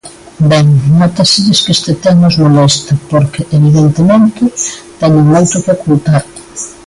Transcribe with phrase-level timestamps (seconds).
[0.51, 0.67] Ben,
[0.99, 4.43] nótaselles que este tema os molesta, porque, evidentemente,
[4.99, 6.23] teñen moito que ocultar.